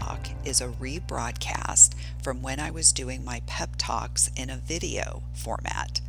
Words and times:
talk 0.00 0.28
is 0.44 0.60
a 0.60 0.68
rebroadcast 0.68 1.94
from 2.22 2.42
when 2.42 2.58
I 2.58 2.70
was 2.70 2.92
doing 2.92 3.24
my 3.24 3.42
pep 3.46 3.70
talks 3.76 4.30
in 4.34 4.48
a 4.48 4.56
video 4.56 5.22
format. 5.34 6.00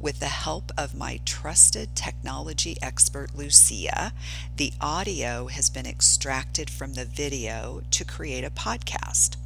With 0.00 0.20
the 0.20 0.26
help 0.26 0.70
of 0.76 0.94
my 0.94 1.20
trusted 1.24 1.94
technology 1.94 2.76
expert 2.82 3.34
Lucia, 3.34 4.12
the 4.56 4.72
audio 4.80 5.46
has 5.46 5.70
been 5.70 5.86
extracted 5.86 6.68
from 6.68 6.94
the 6.94 7.04
video 7.04 7.82
to 7.90 8.04
create 8.04 8.44
a 8.44 8.50
podcast. 8.50 9.36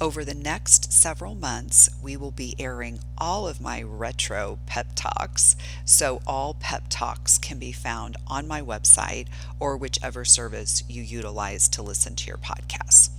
Over 0.00 0.24
the 0.24 0.34
next 0.34 0.92
several 0.92 1.34
months, 1.34 1.90
we 2.02 2.16
will 2.16 2.30
be 2.30 2.54
airing 2.58 3.00
all 3.16 3.48
of 3.48 3.60
my 3.60 3.82
retro 3.82 4.58
pep 4.66 4.88
talks, 4.94 5.56
so 5.84 6.20
all 6.26 6.54
pep 6.54 6.84
talks 6.88 7.36
can 7.36 7.58
be 7.58 7.72
found 7.72 8.16
on 8.26 8.46
my 8.46 8.62
website 8.62 9.26
or 9.58 9.76
whichever 9.76 10.24
service 10.24 10.84
you 10.88 11.02
utilize 11.02 11.68
to 11.70 11.82
listen 11.82 12.14
to 12.14 12.26
your 12.28 12.38
podcasts. 12.38 13.10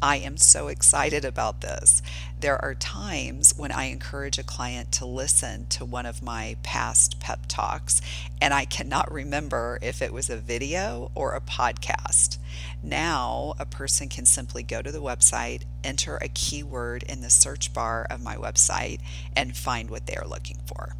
I 0.00 0.18
am 0.18 0.36
so 0.36 0.68
excited 0.68 1.24
about 1.24 1.60
this. 1.60 2.02
There 2.38 2.62
are 2.64 2.74
times 2.74 3.52
when 3.56 3.72
I 3.72 3.86
encourage 3.86 4.38
a 4.38 4.44
client 4.44 4.92
to 4.92 5.06
listen 5.06 5.66
to 5.70 5.84
one 5.84 6.06
of 6.06 6.22
my 6.22 6.56
past 6.62 7.18
pep 7.18 7.46
talks, 7.48 8.00
and 8.40 8.54
I 8.54 8.64
cannot 8.64 9.10
remember 9.10 9.76
if 9.82 10.00
it 10.00 10.12
was 10.12 10.30
a 10.30 10.36
video 10.36 11.10
or 11.16 11.34
a 11.34 11.40
podcast. 11.40 12.38
Now, 12.80 13.54
a 13.58 13.66
person 13.66 14.08
can 14.08 14.24
simply 14.24 14.62
go 14.62 14.82
to 14.82 14.92
the 14.92 15.02
website, 15.02 15.62
enter 15.82 16.16
a 16.18 16.28
keyword 16.28 17.02
in 17.02 17.20
the 17.20 17.30
search 17.30 17.72
bar 17.72 18.06
of 18.08 18.22
my 18.22 18.36
website, 18.36 19.00
and 19.34 19.56
find 19.56 19.90
what 19.90 20.06
they 20.06 20.14
are 20.14 20.28
looking 20.28 20.58
for. 20.64 20.94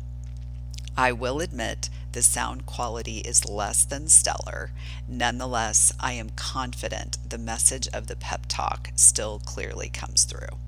I 0.96 1.12
will 1.12 1.40
admit 1.40 1.88
the 2.12 2.22
sound 2.22 2.66
quality 2.66 3.18
is 3.18 3.48
less 3.48 3.84
than 3.84 4.08
stellar. 4.08 4.70
Nonetheless, 5.08 5.92
I 6.00 6.12
am 6.12 6.30
confident 6.30 7.18
the 7.28 7.38
message 7.38 7.88
of 7.92 8.06
the 8.06 8.16
pep 8.16 8.46
talk 8.48 8.90
still 8.96 9.38
clearly 9.38 9.88
comes 9.88 10.24
through. 10.24 10.58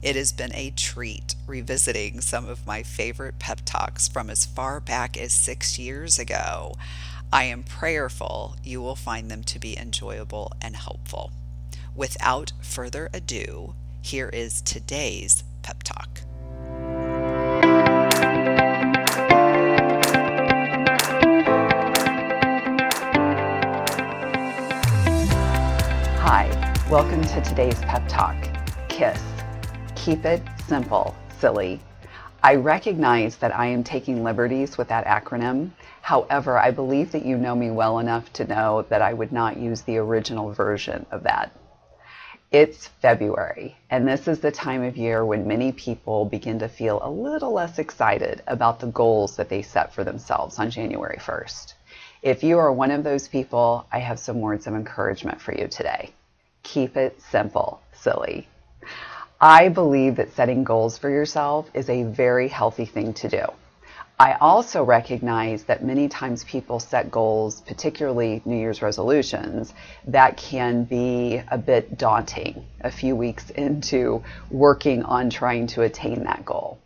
It 0.00 0.14
has 0.14 0.32
been 0.32 0.54
a 0.54 0.70
treat 0.70 1.34
revisiting 1.46 2.20
some 2.20 2.48
of 2.48 2.66
my 2.66 2.82
favorite 2.82 3.38
pep 3.38 3.60
talks 3.64 4.06
from 4.06 4.30
as 4.30 4.46
far 4.46 4.78
back 4.78 5.16
as 5.16 5.32
six 5.32 5.78
years 5.78 6.18
ago. 6.18 6.74
I 7.32 7.44
am 7.44 7.64
prayerful 7.64 8.56
you 8.62 8.80
will 8.80 8.96
find 8.96 9.30
them 9.30 9.42
to 9.44 9.58
be 9.58 9.76
enjoyable 9.76 10.52
and 10.62 10.76
helpful. 10.76 11.32
Without 11.94 12.52
further 12.60 13.10
ado, 13.12 13.74
here 14.00 14.28
is 14.28 14.62
today's 14.62 15.42
pep 15.62 15.82
talk. 15.82 16.22
Welcome 26.90 27.22
to 27.22 27.42
today's 27.42 27.78
pep 27.80 28.02
talk. 28.08 28.34
KISS. 28.88 29.22
Keep 29.94 30.24
it 30.24 30.42
simple, 30.66 31.14
silly. 31.38 31.82
I 32.42 32.54
recognize 32.54 33.36
that 33.36 33.54
I 33.54 33.66
am 33.66 33.84
taking 33.84 34.24
liberties 34.24 34.78
with 34.78 34.88
that 34.88 35.04
acronym. 35.04 35.72
However, 36.00 36.58
I 36.58 36.70
believe 36.70 37.12
that 37.12 37.26
you 37.26 37.36
know 37.36 37.54
me 37.54 37.70
well 37.70 37.98
enough 37.98 38.32
to 38.34 38.46
know 38.46 38.86
that 38.88 39.02
I 39.02 39.12
would 39.12 39.32
not 39.32 39.58
use 39.58 39.82
the 39.82 39.98
original 39.98 40.50
version 40.54 41.04
of 41.10 41.24
that. 41.24 41.52
It's 42.52 42.86
February, 43.02 43.76
and 43.90 44.08
this 44.08 44.26
is 44.26 44.40
the 44.40 44.50
time 44.50 44.82
of 44.82 44.96
year 44.96 45.26
when 45.26 45.46
many 45.46 45.72
people 45.72 46.24
begin 46.24 46.58
to 46.60 46.70
feel 46.70 47.00
a 47.02 47.10
little 47.10 47.52
less 47.52 47.78
excited 47.78 48.42
about 48.46 48.80
the 48.80 48.86
goals 48.86 49.36
that 49.36 49.50
they 49.50 49.60
set 49.60 49.92
for 49.92 50.04
themselves 50.04 50.58
on 50.58 50.70
January 50.70 51.18
1st. 51.18 51.74
If 52.22 52.42
you 52.42 52.56
are 52.56 52.72
one 52.72 52.92
of 52.92 53.04
those 53.04 53.28
people, 53.28 53.86
I 53.92 53.98
have 53.98 54.18
some 54.18 54.40
words 54.40 54.66
of 54.66 54.72
encouragement 54.72 55.42
for 55.42 55.52
you 55.54 55.68
today. 55.68 56.14
Keep 56.72 56.98
it 56.98 57.18
simple, 57.30 57.80
silly. 57.94 58.46
I 59.40 59.70
believe 59.70 60.16
that 60.16 60.34
setting 60.34 60.64
goals 60.64 60.98
for 60.98 61.08
yourself 61.08 61.70
is 61.72 61.88
a 61.88 62.02
very 62.02 62.46
healthy 62.48 62.84
thing 62.84 63.14
to 63.14 63.28
do. 63.28 63.44
I 64.20 64.34
also 64.34 64.84
recognize 64.84 65.62
that 65.64 65.82
many 65.82 66.08
times 66.08 66.44
people 66.44 66.78
set 66.78 67.10
goals, 67.10 67.62
particularly 67.62 68.42
New 68.44 68.58
Year's 68.58 68.82
resolutions, 68.82 69.72
that 70.08 70.36
can 70.36 70.84
be 70.84 71.40
a 71.48 71.56
bit 71.56 71.96
daunting 71.96 72.66
a 72.82 72.90
few 72.90 73.16
weeks 73.16 73.48
into 73.56 74.22
working 74.50 75.04
on 75.04 75.30
trying 75.30 75.68
to 75.68 75.82
attain 75.82 76.24
that 76.24 76.44
goal. 76.44 76.78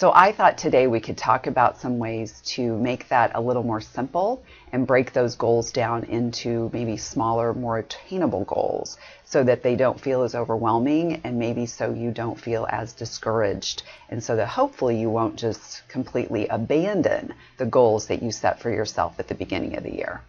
So 0.00 0.12
I 0.14 0.32
thought 0.32 0.56
today 0.56 0.86
we 0.86 0.98
could 0.98 1.18
talk 1.18 1.46
about 1.46 1.78
some 1.78 1.98
ways 1.98 2.40
to 2.56 2.74
make 2.78 3.08
that 3.08 3.32
a 3.34 3.40
little 3.42 3.62
more 3.62 3.82
simple 3.82 4.42
and 4.72 4.86
break 4.86 5.12
those 5.12 5.34
goals 5.36 5.72
down 5.72 6.04
into 6.04 6.70
maybe 6.72 6.96
smaller, 6.96 7.52
more 7.52 7.76
attainable 7.76 8.44
goals 8.44 8.96
so 9.26 9.44
that 9.44 9.62
they 9.62 9.76
don't 9.76 10.00
feel 10.00 10.22
as 10.22 10.34
overwhelming 10.34 11.20
and 11.22 11.38
maybe 11.38 11.66
so 11.66 11.92
you 11.92 12.12
don't 12.12 12.40
feel 12.40 12.66
as 12.70 12.94
discouraged 12.94 13.82
and 14.08 14.24
so 14.24 14.36
that 14.36 14.48
hopefully 14.48 14.98
you 14.98 15.10
won't 15.10 15.36
just 15.36 15.86
completely 15.88 16.48
abandon 16.48 17.34
the 17.58 17.66
goals 17.66 18.06
that 18.06 18.22
you 18.22 18.32
set 18.32 18.58
for 18.58 18.70
yourself 18.70 19.20
at 19.20 19.28
the 19.28 19.34
beginning 19.34 19.76
of 19.76 19.82
the 19.82 19.94
year. 19.94 20.22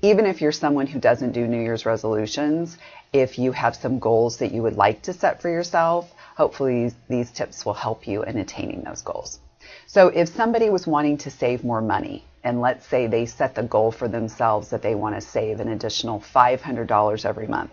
Even 0.00 0.24
if 0.24 0.40
you're 0.40 0.52
someone 0.52 0.86
who 0.86 0.98
doesn't 0.98 1.32
do 1.32 1.46
New 1.46 1.60
Year's 1.60 1.84
resolutions, 1.84 2.78
if 3.12 3.38
you 3.38 3.52
have 3.52 3.76
some 3.76 3.98
goals 3.98 4.38
that 4.38 4.52
you 4.52 4.62
would 4.62 4.76
like 4.76 5.02
to 5.02 5.12
set 5.12 5.42
for 5.42 5.50
yourself, 5.50 6.14
hopefully 6.38 6.92
these 7.08 7.30
tips 7.32 7.66
will 7.66 7.74
help 7.74 8.06
you 8.06 8.22
in 8.22 8.38
attaining 8.38 8.80
those 8.82 9.02
goals. 9.02 9.40
So 9.88 10.08
if 10.08 10.28
somebody 10.28 10.70
was 10.70 10.86
wanting 10.86 11.18
to 11.18 11.30
save 11.30 11.64
more 11.64 11.82
money, 11.82 12.24
and 12.44 12.60
let's 12.60 12.86
say 12.86 13.08
they 13.08 13.26
set 13.26 13.56
the 13.56 13.64
goal 13.64 13.90
for 13.90 14.06
themselves 14.06 14.70
that 14.70 14.80
they 14.80 14.94
want 14.94 15.16
to 15.16 15.20
save 15.20 15.58
an 15.58 15.68
additional 15.68 16.20
$500 16.20 17.24
every 17.24 17.48
month. 17.48 17.72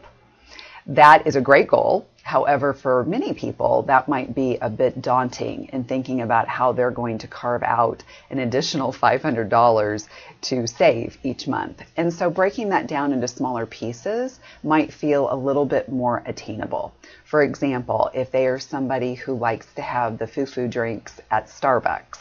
That 0.88 1.28
is 1.28 1.36
a 1.36 1.42
great 1.42 1.68
goal. 1.68 2.08
However, 2.26 2.74
for 2.74 3.04
many 3.04 3.36
people, 3.36 3.84
that 3.84 4.10
might 4.10 4.34
be 4.34 4.58
a 4.60 4.68
bit 4.68 5.00
daunting 5.00 5.70
in 5.72 5.84
thinking 5.84 6.22
about 6.22 6.48
how 6.48 6.72
they're 6.72 6.90
going 6.90 7.20
to 7.20 7.28
carve 7.28 7.62
out 7.62 8.02
an 8.32 8.40
additional 8.40 8.92
$500 8.92 10.08
to 10.42 10.66
save 10.66 11.20
each 11.22 11.48
month. 11.48 11.84
And 11.96 12.12
so 12.12 12.32
breaking 12.32 12.70
that 12.70 12.88
down 12.88 13.14
into 13.14 13.28
smaller 13.28 13.68
pieces 13.68 14.40
might 14.64 14.92
feel 14.92 15.32
a 15.32 15.38
little 15.38 15.66
bit 15.66 15.88
more 15.88 16.24
attainable. 16.26 16.96
For 17.26 17.44
example, 17.44 18.10
if 18.16 18.32
they 18.32 18.48
are 18.48 18.58
somebody 18.58 19.14
who 19.14 19.38
likes 19.38 19.72
to 19.76 19.84
have 19.84 20.18
the 20.18 20.26
foo-foo 20.26 20.68
drinks 20.68 21.22
at 21.30 21.46
Starbucks, 21.46 22.18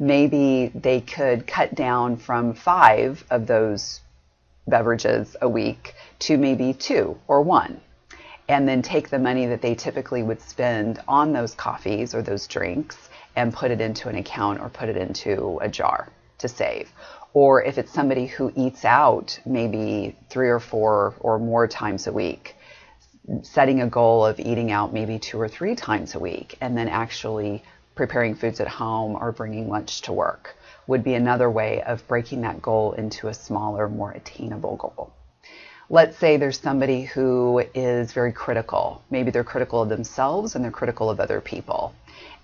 maybe 0.00 0.72
they 0.74 1.00
could 1.00 1.46
cut 1.46 1.72
down 1.76 2.16
from 2.16 2.52
five 2.52 3.24
of 3.30 3.46
those 3.46 4.00
beverages 4.66 5.36
a 5.40 5.48
week 5.48 5.94
to 6.18 6.36
maybe 6.36 6.72
two 6.72 7.16
or 7.28 7.42
one 7.42 7.80
and 8.48 8.68
then 8.68 8.82
take 8.82 9.10
the 9.10 9.18
money 9.18 9.46
that 9.46 9.60
they 9.60 9.74
typically 9.74 10.22
would 10.22 10.40
spend 10.40 11.00
on 11.08 11.32
those 11.32 11.54
coffees 11.54 12.14
or 12.14 12.22
those 12.22 12.46
drinks 12.46 12.96
and 13.34 13.52
put 13.52 13.70
it 13.70 13.80
into 13.80 14.08
an 14.08 14.16
account 14.16 14.60
or 14.60 14.68
put 14.68 14.88
it 14.88 14.96
into 14.96 15.58
a 15.60 15.68
jar 15.68 16.08
to 16.38 16.48
save. 16.48 16.90
Or 17.34 17.62
if 17.62 17.76
it's 17.76 17.92
somebody 17.92 18.26
who 18.26 18.52
eats 18.54 18.84
out 18.84 19.38
maybe 19.44 20.16
three 20.30 20.48
or 20.48 20.60
four 20.60 21.14
or 21.20 21.38
more 21.38 21.66
times 21.66 22.06
a 22.06 22.12
week, 22.12 22.56
setting 23.42 23.82
a 23.82 23.88
goal 23.88 24.24
of 24.24 24.38
eating 24.38 24.70
out 24.70 24.92
maybe 24.92 25.18
two 25.18 25.40
or 25.40 25.48
three 25.48 25.74
times 25.74 26.14
a 26.14 26.18
week 26.18 26.56
and 26.60 26.78
then 26.78 26.88
actually 26.88 27.62
preparing 27.94 28.34
foods 28.34 28.60
at 28.60 28.68
home 28.68 29.16
or 29.16 29.32
bringing 29.32 29.68
lunch 29.68 30.02
to 30.02 30.12
work 30.12 30.56
would 30.86 31.02
be 31.02 31.14
another 31.14 31.50
way 31.50 31.82
of 31.82 32.06
breaking 32.06 32.42
that 32.42 32.62
goal 32.62 32.92
into 32.92 33.26
a 33.26 33.34
smaller, 33.34 33.88
more 33.88 34.12
attainable 34.12 34.76
goal 34.76 35.12
let's 35.88 36.16
say 36.18 36.36
there's 36.36 36.58
somebody 36.60 37.02
who 37.04 37.62
is 37.74 38.12
very 38.12 38.32
critical. 38.32 39.02
Maybe 39.10 39.30
they're 39.30 39.44
critical 39.44 39.82
of 39.82 39.88
themselves 39.88 40.54
and 40.54 40.64
they're 40.64 40.70
critical 40.70 41.10
of 41.10 41.20
other 41.20 41.40
people. 41.40 41.94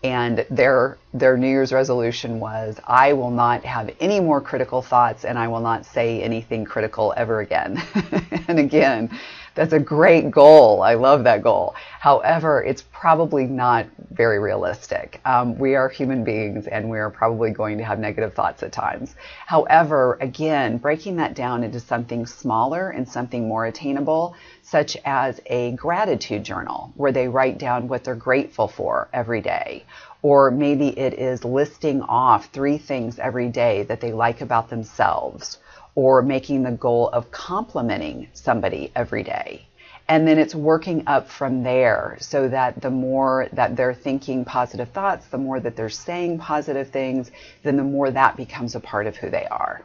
And 0.05 0.45
their 0.51 0.99
their 1.15 1.37
New 1.37 1.49
Year's 1.49 1.73
resolution 1.73 2.41
was, 2.41 2.77
I 2.87 3.13
will 3.13 3.31
not 3.31 3.65
have 3.65 3.91
any 4.01 4.19
more 4.19 4.41
critical 4.41 4.83
thoughts 4.83 5.25
and 5.25 5.39
I 5.39 5.47
will 5.49 5.61
not 5.61 5.87
say 5.87 6.21
anything 6.23 6.65
critical 6.65 7.15
ever 7.17 7.41
again. 7.41 7.81
and 8.49 8.59
again, 8.59 9.17
that's 9.55 9.73
a 9.73 9.79
great 9.79 10.31
goal. 10.31 10.83
I 10.83 10.95
love 10.95 11.25
that 11.25 11.43
goal. 11.43 11.75
However, 12.01 12.63
it's 12.63 12.83
probably 12.83 13.47
not 13.47 13.87
very 14.11 14.39
realistic. 14.39 15.21
Um, 15.25 15.59
we 15.59 15.75
are 15.75 15.89
human 15.89 16.25
beings 16.25 16.67
and 16.67 16.89
we 16.89 16.99
are 16.99 17.11
probably 17.11 17.51
going 17.51 17.79
to 17.79 17.85
have 17.85 17.99
negative 17.99 18.35
thoughts 18.35 18.63
at 18.63 18.73
times. 18.73 19.15
However, 19.47 20.19
again, 20.21 20.79
breaking 20.79 21.17
that 21.17 21.35
down 21.35 21.65
into 21.65 21.81
something 21.81 22.27
smaller 22.27 22.91
and 22.91 23.09
something 23.09 23.47
more 23.49 23.67
attainable, 23.67 24.35
such 24.63 24.97
as 25.05 25.41
a 25.47 25.73
gratitude 25.73 26.45
journal 26.45 26.93
where 26.97 27.13
they 27.13 27.29
write 27.29 27.59
down 27.59 27.89
what 27.89 28.05
they're 28.05 28.15
grateful 28.15 28.69
for 28.69 29.09
every 29.13 29.41
day. 29.41 29.85
Or 30.23 30.51
maybe 30.51 30.89
it 30.89 31.15
is 31.15 31.45
listing 31.45 32.03
off 32.03 32.47
three 32.47 32.79
things 32.79 33.19
every 33.19 33.49
day 33.49 33.83
that 33.85 34.01
they 34.01 34.13
like 34.13 34.41
about 34.41 34.71
themselves 34.71 35.59
or 35.95 36.23
making 36.23 36.63
the 36.63 36.71
goal 36.71 37.09
of 37.09 37.31
complimenting 37.31 38.29
somebody 38.33 38.93
every 38.95 39.25
day. 39.25 39.67
And 40.09 40.27
then 40.27 40.39
it's 40.39 40.55
working 40.55 41.05
up 41.07 41.29
from 41.29 41.63
there 41.63 42.17
so 42.21 42.49
that 42.49 42.81
the 42.81 42.91
more 42.91 43.49
that 43.53 43.77
they're 43.77 43.95
thinking 43.95 44.45
positive 44.45 44.89
thoughts, 44.91 45.27
the 45.27 45.39
more 45.39 45.61
that 45.61 45.77
they're 45.77 45.89
saying 45.89 46.39
positive 46.39 46.91
things, 46.91 47.31
then 47.63 47.77
the 47.77 47.85
more 47.85 48.11
that 48.11 48.37
becomes 48.37 48.75
a 48.75 48.81
part 48.81 49.07
of 49.07 49.17
who 49.17 49.31
they 49.31 49.47
are. 49.47 49.83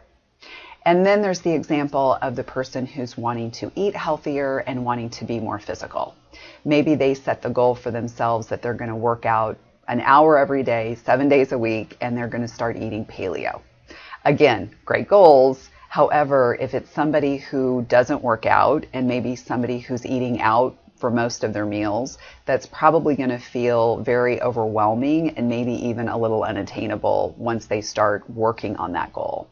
And 0.86 1.06
then 1.06 1.22
there's 1.22 1.42
the 1.42 1.54
example 1.54 2.18
of 2.22 2.36
the 2.36 2.44
person 2.44 2.86
who's 2.86 3.18
wanting 3.18 3.52
to 3.52 3.72
eat 3.76 3.96
healthier 3.96 4.60
and 4.60 4.86
wanting 4.86 5.10
to 5.12 5.26
be 5.26 5.40
more 5.40 5.60
physical. 5.60 6.16
Maybe 6.64 6.96
they 6.96 7.14
set 7.14 7.42
the 7.42 7.50
goal 7.50 7.76
for 7.76 7.92
themselves 7.92 8.48
that 8.48 8.62
they're 8.62 8.74
going 8.74 8.90
to 8.90 8.96
work 8.96 9.26
out 9.26 9.58
an 9.88 10.02
hour 10.02 10.38
every 10.38 10.64
day, 10.64 10.96
seven 11.06 11.30
days 11.30 11.52
a 11.52 11.58
week, 11.58 11.98
and 12.02 12.18
they're 12.18 12.28
going 12.28 12.42
to 12.42 12.48
start 12.48 12.78
eating 12.78 13.06
paleo. 13.06 13.62
Again, 14.26 14.76
great 14.86 15.08
goals. 15.08 15.70
However, 15.90 16.58
if 16.60 16.74
it's 16.74 16.92
somebody 16.92 17.38
who 17.38 17.86
doesn't 17.88 18.22
work 18.22 18.46
out 18.46 18.86
and 18.94 19.08
maybe 19.08 19.36
somebody 19.36 19.80
who's 19.80 20.06
eating 20.06 20.42
out 20.42 20.78
for 20.98 21.10
most 21.10 21.44
of 21.44 21.54
their 21.54 21.66
meals, 21.66 22.18
that's 22.46 22.66
probably 22.66 23.16
going 23.16 23.30
to 23.30 23.38
feel 23.38 23.98
very 23.98 24.42
overwhelming 24.42 25.38
and 25.38 25.48
maybe 25.48 25.74
even 25.88 26.10
a 26.10 26.18
little 26.18 26.44
unattainable 26.44 27.36
once 27.38 27.68
they 27.68 27.82
start 27.82 28.30
working 28.30 28.76
on 28.78 28.94
that 28.94 29.14
goal. 29.14 29.48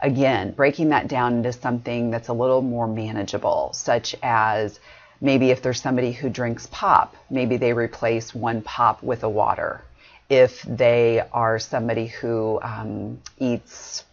Again, 0.00 0.52
breaking 0.52 0.90
that 0.90 1.08
down 1.08 1.34
into 1.34 1.52
something 1.52 2.10
that's 2.10 2.28
a 2.28 2.32
little 2.32 2.62
more 2.62 2.86
manageable, 2.86 3.70
such 3.72 4.14
as 4.22 4.78
maybe 5.20 5.50
if 5.50 5.62
there's 5.62 5.80
somebody 5.80 6.12
who 6.12 6.28
drinks 6.28 6.66
pop, 6.70 7.14
maybe 7.30 7.56
they 7.56 7.72
replace 7.72 8.34
one 8.34 8.62
pop 8.62 9.02
with 9.02 9.22
a 9.22 9.28
water. 9.28 9.82
If 10.28 10.62
they 10.62 11.22
are 11.32 11.58
somebody 11.58 12.06
who 12.06 12.60
um, 12.62 13.20
eats, 13.38 14.04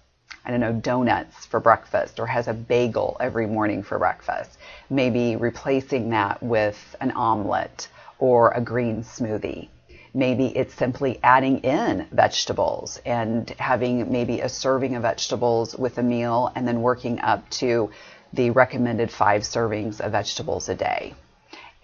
I 0.45 0.51
don't 0.51 0.59
know, 0.59 0.73
donuts 0.73 1.45
for 1.45 1.59
breakfast 1.59 2.19
or 2.19 2.27
has 2.27 2.47
a 2.47 2.53
bagel 2.53 3.17
every 3.19 3.47
morning 3.47 3.83
for 3.83 3.97
breakfast, 3.97 4.57
maybe 4.89 5.35
replacing 5.35 6.11
that 6.11 6.41
with 6.43 6.95
an 7.01 7.11
omelet 7.11 7.87
or 8.19 8.51
a 8.51 8.61
green 8.61 9.03
smoothie. 9.03 9.69
Maybe 10.13 10.55
it's 10.55 10.75
simply 10.75 11.19
adding 11.23 11.59
in 11.59 12.07
vegetables 12.11 13.01
and 13.03 13.49
having 13.57 14.11
maybe 14.11 14.41
a 14.41 14.49
serving 14.49 14.95
of 14.95 15.01
vegetables 15.01 15.75
with 15.75 15.97
a 15.97 16.03
meal 16.03 16.51
and 16.55 16.67
then 16.67 16.83
working 16.83 17.19
up 17.19 17.49
to 17.51 17.89
the 18.33 18.49
recommended 18.49 19.11
five 19.11 19.43
servings 19.43 20.01
of 20.01 20.11
vegetables 20.11 20.67
a 20.67 20.75
day. 20.75 21.13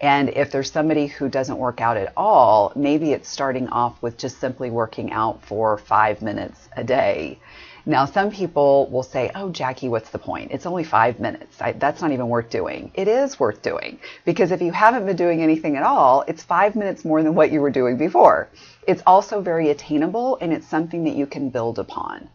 And 0.00 0.30
if 0.30 0.50
there's 0.50 0.70
somebody 0.70 1.06
who 1.06 1.28
doesn't 1.28 1.58
work 1.58 1.80
out 1.80 1.96
at 1.96 2.12
all, 2.16 2.72
maybe 2.74 3.12
it's 3.12 3.28
starting 3.28 3.68
off 3.68 4.00
with 4.02 4.16
just 4.16 4.40
simply 4.40 4.70
working 4.70 5.12
out 5.12 5.44
for 5.44 5.78
five 5.78 6.22
minutes 6.22 6.68
a 6.76 6.84
day 6.84 7.38
now, 7.86 8.04
some 8.04 8.30
people 8.30 8.88
will 8.90 9.02
say, 9.02 9.30
Oh, 9.34 9.50
Jackie, 9.50 9.88
what's 9.88 10.10
the 10.10 10.18
point? 10.18 10.50
It's 10.52 10.66
only 10.66 10.84
five 10.84 11.18
minutes. 11.18 11.60
I, 11.60 11.72
that's 11.72 12.02
not 12.02 12.12
even 12.12 12.28
worth 12.28 12.50
doing. 12.50 12.90
It 12.94 13.08
is 13.08 13.40
worth 13.40 13.62
doing 13.62 13.98
because 14.24 14.50
if 14.50 14.60
you 14.60 14.70
haven't 14.72 15.06
been 15.06 15.16
doing 15.16 15.42
anything 15.42 15.76
at 15.76 15.82
all, 15.82 16.22
it's 16.28 16.42
five 16.42 16.76
minutes 16.76 17.04
more 17.04 17.22
than 17.22 17.34
what 17.34 17.50
you 17.50 17.60
were 17.60 17.70
doing 17.70 17.96
before. 17.96 18.48
It's 18.86 19.02
also 19.06 19.40
very 19.40 19.70
attainable 19.70 20.36
and 20.40 20.52
it's 20.52 20.66
something 20.66 21.04
that 21.04 21.14
you 21.14 21.26
can 21.26 21.48
build 21.48 21.78
upon. 21.78 22.28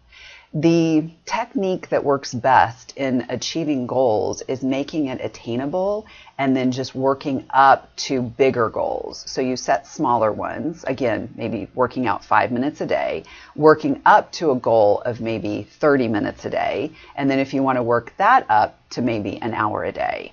The 0.58 1.10
technique 1.26 1.90
that 1.90 2.06
works 2.06 2.34
best 2.34 2.94
in 2.96 3.26
achieving 3.28 3.88
goals 3.88 4.42
is 4.48 4.64
making 4.64 5.08
it 5.08 5.20
attainable 5.22 6.06
and 6.38 6.56
then 6.56 6.72
just 6.72 6.96
working 6.96 7.44
up 7.50 7.94
to 8.08 8.22
bigger 8.22 8.70
goals. 8.70 9.26
So 9.28 9.42
you 9.42 9.58
set 9.58 9.86
smaller 9.86 10.32
ones, 10.32 10.86
again, 10.86 11.34
maybe 11.36 11.68
working 11.76 12.08
out 12.08 12.24
five 12.24 12.54
minutes 12.54 12.80
a 12.80 12.86
day, 12.86 13.26
working 13.54 14.02
up 14.06 14.32
to 14.34 14.52
a 14.52 14.56
goal 14.56 15.02
of 15.02 15.20
maybe 15.20 15.64
30 15.64 16.08
minutes 16.08 16.46
a 16.46 16.50
day. 16.50 16.92
And 17.18 17.30
then 17.30 17.40
if 17.40 17.54
you 17.54 17.62
want 17.62 17.76
to 17.76 17.84
work 17.84 18.14
that 18.16 18.46
up 18.50 18.80
to 18.92 19.02
maybe 19.02 19.42
an 19.42 19.54
hour 19.54 19.84
a 19.84 19.92
day. 19.92 20.32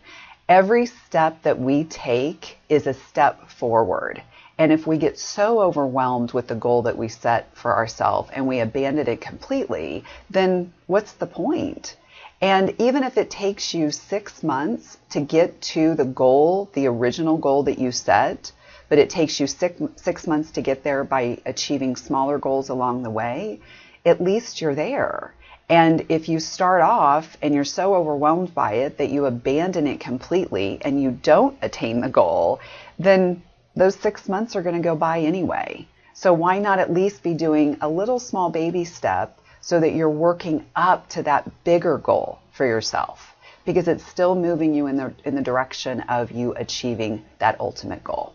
Every 0.48 0.86
step 0.86 1.42
that 1.42 1.58
we 1.58 1.82
take 1.82 2.58
is 2.69 2.86
a 2.86 2.94
step 2.94 3.50
forward. 3.50 4.22
And 4.58 4.70
if 4.72 4.87
we 4.87 4.99
get 4.99 5.19
so 5.19 5.60
overwhelmed 5.60 6.32
with 6.32 6.49
the 6.49 6.54
goal 6.54 6.82
that 6.82 6.99
we 6.99 7.08
set 7.08 7.56
for 7.56 7.75
ourselves 7.75 8.31
and 8.32 8.46
we 8.46 8.60
abandon 8.60 9.08
it 9.08 9.20
completely, 9.20 10.04
then 10.31 10.72
what's 10.87 11.12
the 11.12 11.26
point? 11.26 11.96
And 12.40 12.75
even 12.81 13.04
if 13.04 13.16
it 13.16 13.31
takes 13.31 13.72
you 13.72 13.90
six 13.90 14.43
months 14.43 14.99
to 15.10 15.20
get 15.20 15.60
to 15.72 15.94
the 15.94 16.04
goal, 16.04 16.69
the 16.75 16.87
original 16.88 17.38
goal 17.38 17.62
that 17.64 17.78
you 17.78 17.93
set, 17.93 18.52
but 18.88 18.99
it 18.99 19.10
takes 19.10 19.40
you 19.40 19.46
six, 19.46 19.81
six 19.96 20.26
months 20.26 20.50
to 20.50 20.60
get 20.60 20.82
there 20.82 21.05
by 21.05 21.38
achieving 21.46 21.96
smaller 21.96 22.38
goals 22.38 22.69
along 22.69 23.05
the 23.05 23.10
way, 23.10 23.60
at 24.05 24.20
least 24.20 24.60
you're 24.60 24.75
there. 24.75 25.32
And 25.69 26.05
if 26.08 26.28
you 26.28 26.40
start 26.40 26.82
off 26.82 27.38
and 27.40 27.55
you're 27.55 27.64
so 27.64 27.94
overwhelmed 27.94 28.55
by 28.55 28.75
it 28.75 28.98
that 28.98 29.10
you 29.10 29.25
abandon 29.25 29.87
it 29.87 30.00
completely 30.00 30.78
and 30.82 31.00
you 31.00 31.12
don't 31.12 31.56
attain 31.62 32.00
the 32.00 32.10
goal, 32.10 32.60
then 32.98 33.43
those 33.74 33.96
six 33.96 34.28
months 34.28 34.54
are 34.56 34.62
going 34.62 34.76
to 34.76 34.82
go 34.82 34.94
by 34.94 35.20
anyway. 35.20 35.86
So 36.14 36.32
why 36.32 36.58
not 36.58 36.78
at 36.78 36.92
least 36.92 37.22
be 37.22 37.34
doing 37.34 37.78
a 37.80 37.88
little 37.88 38.19
small 38.19 38.50
baby 38.50 38.84
step 38.84 39.38
so 39.60 39.80
that 39.80 39.94
you're 39.94 40.10
working 40.10 40.66
up 40.76 41.08
to 41.10 41.22
that 41.22 41.64
bigger 41.64 41.98
goal 41.98 42.38
for 42.52 42.66
yourself? 42.66 43.34
Because 43.64 43.88
it's 43.88 44.06
still 44.06 44.34
moving 44.34 44.74
you 44.74 44.88
in 44.88 44.96
the, 44.96 45.14
in 45.24 45.34
the 45.34 45.42
direction 45.42 46.00
of 46.02 46.30
you 46.32 46.52
achieving 46.54 47.24
that 47.38 47.60
ultimate 47.60 48.04
goal. 48.04 48.34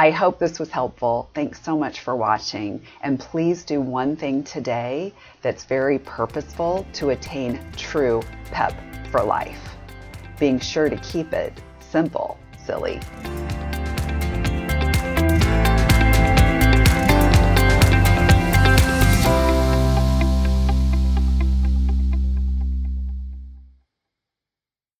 I 0.00 0.10
hope 0.10 0.38
this 0.38 0.60
was 0.60 0.70
helpful. 0.70 1.28
Thanks 1.34 1.60
so 1.60 1.76
much 1.76 2.00
for 2.00 2.14
watching. 2.14 2.82
And 3.02 3.18
please 3.18 3.64
do 3.64 3.80
one 3.80 4.14
thing 4.14 4.44
today 4.44 5.12
that's 5.42 5.64
very 5.64 5.98
purposeful 5.98 6.86
to 6.94 7.10
attain 7.10 7.60
true 7.76 8.22
pep 8.52 8.74
for 9.10 9.22
life. 9.24 9.74
Being 10.38 10.60
sure 10.60 10.88
to 10.88 10.96
keep 10.98 11.32
it 11.32 11.52
simple, 11.80 12.38
silly. 12.64 13.00